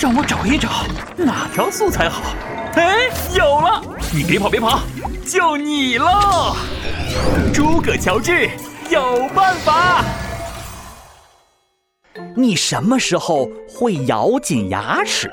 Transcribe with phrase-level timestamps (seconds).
[0.00, 0.68] 让我找一找
[1.16, 2.34] 哪条素材好。
[2.74, 3.82] 哎，有了！
[4.12, 4.80] 你别跑别跑，
[5.26, 6.54] 就你喽！
[7.52, 8.48] 诸葛乔治
[8.90, 10.04] 有办法。
[12.36, 15.30] 你什么时候会咬紧牙齿？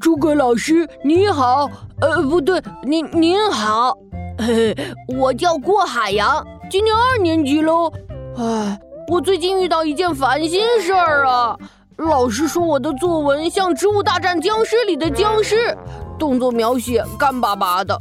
[0.00, 1.70] 诸葛老师你好，
[2.00, 3.96] 呃，不对，您您好，
[4.38, 4.74] 嘿，
[5.16, 7.92] 我叫郭海洋，今年二年级喽。
[8.36, 11.56] 唉，我最近遇到一件烦心事儿啊，
[11.96, 15.76] 老师说我的作文像《植物大战僵尸》里的僵尸，
[16.18, 17.96] 动作描写干巴巴的。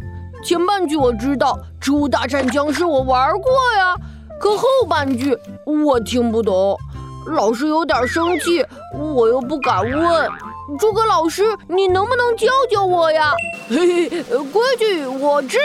[0.46, 3.96] 前半句我知道，《植物大战僵尸》我玩过呀，
[4.40, 6.78] 可后半句我听不懂，
[7.28, 8.66] 老师有点生气，
[8.98, 10.30] 我又不敢问。
[10.80, 13.34] 诸葛老师，你能不能教教我呀？
[13.68, 15.58] 嘿嘿，规矩我知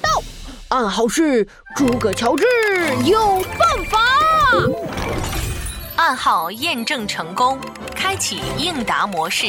[0.00, 0.22] 道，
[0.68, 2.44] 暗号是诸葛乔治
[3.04, 3.18] 有
[3.58, 3.98] 办法。
[5.96, 7.58] 暗号验证成功，
[7.94, 9.46] 开启应答模式。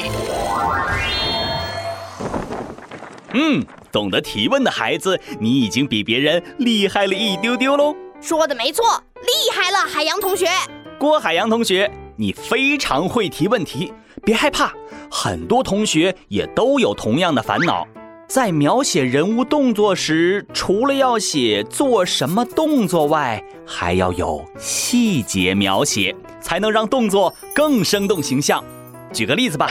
[3.34, 7.96] 嗯，懂得提问的孩子，你已经比别人厉害了一丢丢喽。
[8.20, 8.84] 说的没错，
[9.22, 10.48] 厉害了，海洋同学。
[10.98, 13.94] 郭海洋同学，你非常会提问题，
[14.26, 14.74] 别害怕。
[15.12, 17.88] 很多同学也都有同样的烦恼，
[18.30, 28.64] 在描写人物动作时，除了要写做什么动作外，还要有细节描写，才能让动作更生动形象。
[29.12, 29.68] 举个例子吧，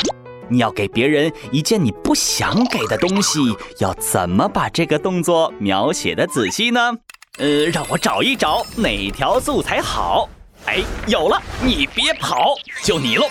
[0.49, 3.39] 你要给别人一件你不想给的东西，
[3.79, 6.93] 要怎么把这个动作描写的仔细呢？
[7.39, 10.29] 呃，让我找一找哪条素材好。
[10.65, 13.27] 哎，有了，你别跑，就你喽。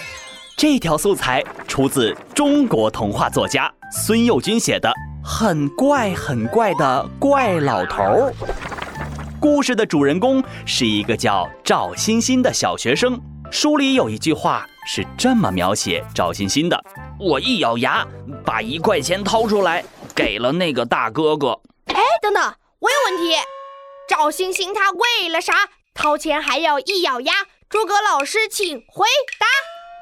[0.56, 4.90] 这条素材出自中国童话作家孙幼军写的
[5.30, 8.32] 《很怪很怪的怪老头儿》。
[9.42, 13.20] 故事的主人公是一个叫赵欣欣的小学生。
[13.52, 16.82] 书里有一句话是这么描写赵欣欣的
[17.20, 18.08] ：“我一咬牙，
[18.46, 19.84] 把一块钱掏出来，
[20.16, 21.60] 给了那个大哥哥。”
[21.94, 22.42] 哎，等等，
[22.80, 23.36] 我有问题。
[24.08, 25.54] 赵欣欣他为了啥
[25.94, 27.34] 掏钱还要一咬牙？
[27.70, 29.06] 诸葛老师，请回
[29.38, 29.46] 答。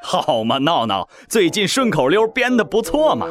[0.06, 3.26] 好嘛，闹闹，最近顺口溜编得不错嘛。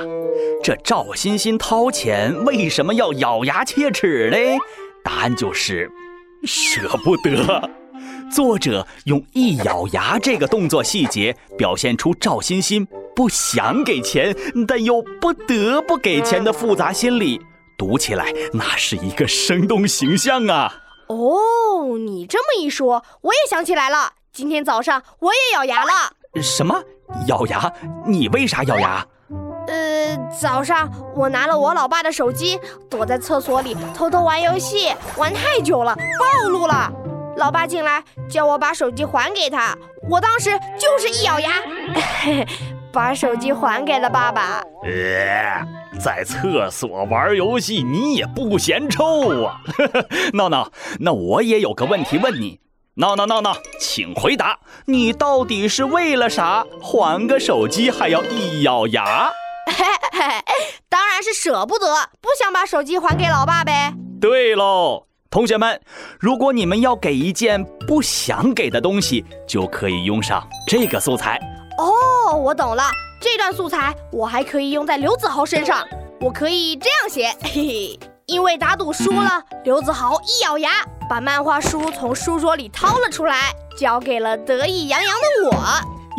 [0.61, 4.59] 这赵欣欣掏钱为什么要咬牙切齿嘞？
[5.05, 5.89] 答案就是
[6.43, 7.71] 舍不得。
[8.29, 12.85] 作者用一咬牙这个动作细节，表现出赵欣欣
[13.15, 14.35] 不想给钱，
[14.67, 17.41] 但又不得不给钱的复杂心理。
[17.79, 20.75] 读起来那是一个生动形象啊。
[21.07, 24.15] 哦，你这么一说，我也想起来了。
[24.33, 26.15] 今天早上我也咬牙了。
[26.43, 26.75] 什么
[27.27, 27.73] 咬牙？
[28.07, 29.07] 你为啥咬牙？
[29.67, 32.59] 呃，早上我拿了我老爸的手机，
[32.91, 36.93] 躲在厕所里偷偷玩游戏，玩太久了，暴露了。
[37.37, 39.77] 老爸进来叫我把手机还给他，
[40.09, 41.51] 我当时就是一咬牙，
[42.93, 44.63] 把手机还给了爸爸。
[44.85, 45.67] 呃，
[45.99, 49.61] 在厕所玩游戏你也不嫌臭啊！
[50.35, 50.71] 闹闹，
[51.01, 52.61] 那我也有个问题问你。
[52.97, 54.57] 闹闹闹闹，请回答，
[54.87, 59.33] 你到底是为了啥还个手机还要一咬牙？
[60.89, 61.87] 当然是舍不得，
[62.21, 63.93] 不想把手机还给老爸呗。
[64.21, 65.81] 对喽，同学们，
[66.21, 71.41] 如果你们要给一件不想给的东西，就可以用上这个素材。
[71.79, 72.85] 哦，我懂了，
[73.21, 75.85] 这段素材我还可以用在刘子豪身上，
[76.21, 78.01] 我可以这样写，嘿嘿。
[78.27, 80.71] 因为打赌输了，刘子豪一咬牙，
[81.09, 85.57] 把漫画书从书桌里掏了出来，交给了得意洋洋的我。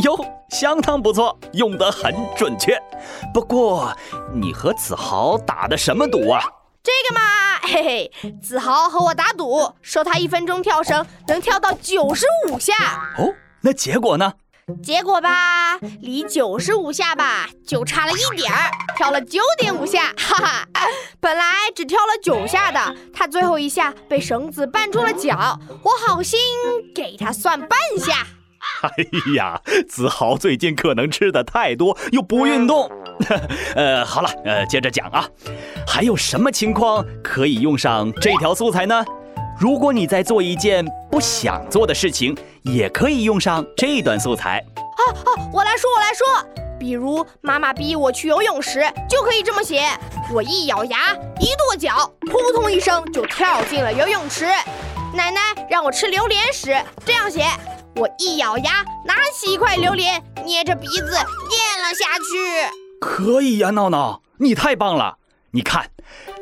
[0.03, 2.79] 哟，相当不错，用得很准确。
[3.33, 3.91] 不过，
[4.33, 6.43] 你和子豪打的什么赌啊？
[6.83, 7.21] 这个嘛，
[7.63, 12.73] 嘿嘿，子豪和我打赌，说他一分钟跳绳能跳到九十五下。
[13.17, 14.33] 哦，那结果呢？
[14.81, 20.67] 结果吧，离九十五下吧就差了一点儿，跳了九点五下，哈哈。
[21.19, 26.39] 本来只跳了九下的，他最后一下被绳子绊住了脚，我好心
[26.95, 28.25] 给他算半下。
[28.81, 28.89] 哎
[29.35, 32.89] 呀，子豪最近可能吃的太多，又不运动。
[33.75, 35.29] 呃，好了，呃，接着讲啊，
[35.85, 39.05] 还有什么情况可以用上这条素材呢？
[39.59, 42.35] 如果你在做一件不想做的事情，
[42.65, 44.63] 也可以用上这段素材。
[44.77, 45.49] 啊啊！
[45.53, 46.25] 我来说，我来说。
[46.77, 49.87] 比如妈妈逼我去游泳时，就可以这么写：
[50.33, 54.45] 我一咬牙，一跺脚，扑通一声就跳进了游泳池。
[55.13, 55.39] 奶奶
[55.69, 56.75] 让我吃榴莲时，
[57.05, 57.45] 这样写：
[57.95, 62.69] 我一咬牙，拿起一块榴莲，捏着鼻子咽了下去。
[62.99, 65.17] 可以呀，闹闹，你太棒了！
[65.51, 65.89] 你看，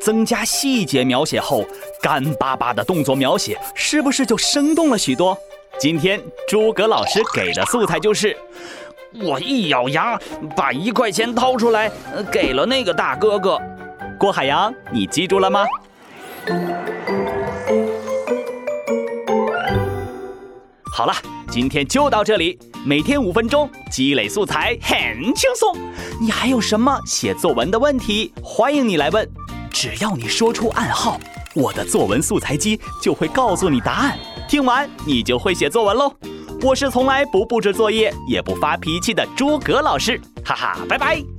[0.00, 1.64] 增加细节描写后，
[2.02, 5.38] 干巴巴的动作描写是不是就生动了许多？
[5.78, 8.36] 今天诸葛老师给的素材就是，
[9.22, 10.18] 我一咬牙
[10.56, 11.90] 把一块钱掏出来，
[12.30, 13.60] 给了那个大哥哥。
[14.18, 15.66] 郭海洋，你记住了吗？
[20.92, 21.12] 好了，
[21.50, 22.58] 今天就到这里。
[22.86, 25.76] 每天五分钟，积累素材很轻松。
[26.20, 28.32] 你还有什么写作文的问题？
[28.42, 29.28] 欢迎你来问。
[29.70, 31.18] 只要你说出暗号，
[31.54, 34.18] 我的作文素材机就会告诉你答案。
[34.48, 36.12] 听完你就会写作文喽。
[36.62, 41.33] 我是从来不布置作业也不发脾气的诸葛老师，哈哈，拜拜。